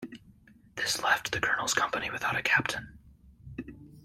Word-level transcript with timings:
This 0.77 0.99
left 1.03 1.31
the 1.31 1.39
colonel's 1.39 1.75
company 1.75 2.09
without 2.09 2.35
a 2.35 2.41
captain. 2.41 2.97